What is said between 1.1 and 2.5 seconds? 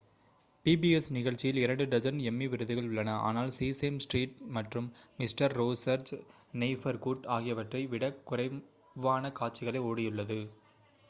நிகழ்ச்சியில் இரண்டு dozen Emmy